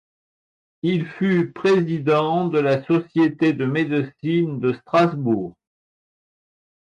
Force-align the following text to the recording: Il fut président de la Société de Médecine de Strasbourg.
Il 0.81 1.05
fut 1.05 1.51
président 1.53 2.47
de 2.47 2.57
la 2.57 2.83
Société 2.87 3.53
de 3.53 3.65
Médecine 3.67 4.59
de 4.59 4.73
Strasbourg. 4.73 5.55